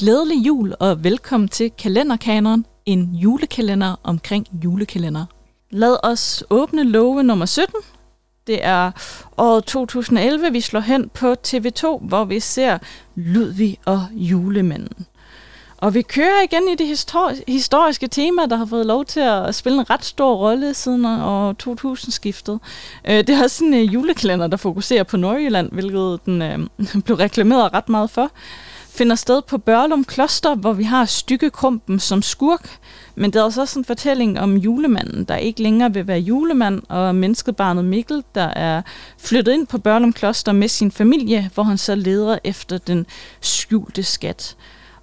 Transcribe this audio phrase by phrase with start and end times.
[0.00, 5.24] Glædelig jul og velkommen til Kalenderkaneren, en julekalender omkring julekalender.
[5.70, 7.74] Lad os åbne love nummer 17.
[8.46, 8.90] Det er
[9.38, 12.78] året 2011, vi slår hen på TV2, hvor vi ser
[13.14, 15.06] Ludvig og julemanden.
[15.76, 19.54] Og vi kører igen i det histori- historiske tema, der har fået lov til at
[19.54, 22.60] spille en ret stor rolle siden år 2000-skiftet.
[23.04, 26.58] Øh, det er også sådan en julekalender, der fokuserer på Nordjylland, hvilket den øh,
[27.04, 28.30] blev reklameret ret meget for
[29.00, 32.78] finder sted på Børlum Kloster, hvor vi har Stykkekrumpen som skurk.
[33.14, 36.82] Men det er altså også en fortælling om julemanden, der ikke længere vil være julemand,
[36.88, 38.82] og menneskebarnet Mikkel, der er
[39.18, 43.06] flyttet ind på Børlum Kloster med sin familie, hvor han så leder efter den
[43.40, 44.56] skjulte skat.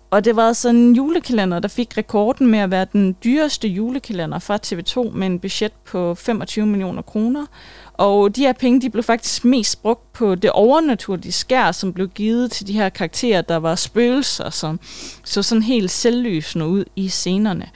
[0.09, 4.39] Og det var sådan en julekalender, der fik rekorden med at være den dyreste julekalender
[4.39, 7.45] fra TV2 med en budget på 25 millioner kroner.
[7.93, 12.07] Og de her penge, de blev faktisk mest brugt på det overnaturlige skær, som blev
[12.07, 14.80] givet til de her karakterer, der var spøgelser, som
[15.23, 17.69] så sådan helt selvlysende ud i scenerne.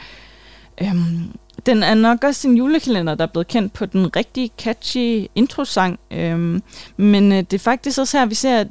[0.82, 1.32] Øhm,
[1.66, 6.00] den er nok også en julekalender, der er blevet kendt på den rigtig catchy introsang.
[6.12, 6.64] Øhm,
[6.98, 8.64] men øh, det er faktisk også her, vi ser,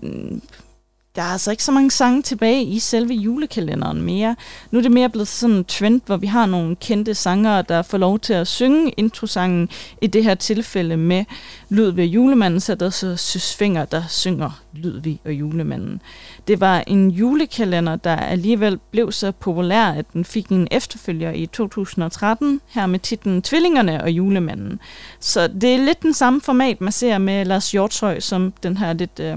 [1.16, 4.36] der er altså ikke så mange sange tilbage i selve julekalenderen mere.
[4.70, 7.83] Nu er det mere blevet sådan en trend, hvor vi har nogle kendte sangere, der
[7.83, 9.69] får lov til at synge introsangen,
[10.00, 11.25] i det her tilfælde med
[11.69, 16.02] Ludvig og julemanden, så der så Søsfinger, der synger Ludvig og julemanden.
[16.48, 21.47] Det var en julekalender, der alligevel blev så populær, at den fik en efterfølger i
[21.47, 24.80] 2013, her med titlen Tvillingerne og julemanden.
[25.20, 28.92] Så det er lidt den samme format, man ser med Lars Hjortøj, som den her
[28.92, 29.20] lidt...
[29.20, 29.36] Øh,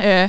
[0.00, 0.28] øh,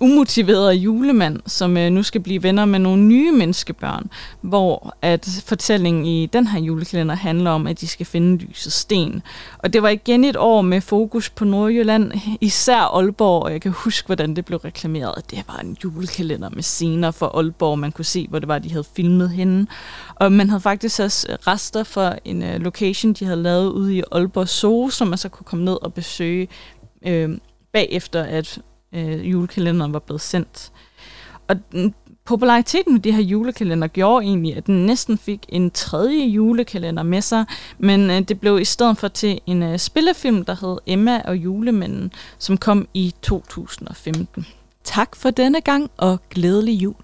[0.10, 4.10] umotiveret julemand, som øh, nu skal blive venner med nogle nye menneskebørn,
[4.40, 9.22] hvor at fortællingen i den her julekalender handler om, at de skal finde lyset sten.
[9.58, 13.72] Og det var igen et år med fokus på Nordjylland, især Aalborg, og jeg kan
[13.72, 15.30] huske, hvordan det blev reklameret.
[15.30, 18.70] Det var en julekalender med scener fra Aalborg, man kunne se, hvor det var, de
[18.70, 19.66] havde filmet henne.
[20.14, 23.96] Og man havde faktisk også øh, rester fra en øh, location, de havde lavet ude
[23.96, 26.48] i Aalborg Zoo, som man så kunne komme ned og besøge
[27.06, 27.30] øh,
[27.72, 28.58] bagefter, at
[28.92, 30.72] øh, julekalenderen var blevet sendt.
[31.48, 31.94] Og den,
[32.24, 37.20] populariteten med de her julekalender gjorde egentlig, at den næsten fik en tredje julekalender med
[37.20, 37.44] sig,
[37.78, 41.36] men øh, det blev i stedet for til en øh, spillefilm, der hed Emma og
[41.36, 44.46] julemanden, som kom i 2015.
[44.84, 46.94] Tak for denne gang, og glædelig jul.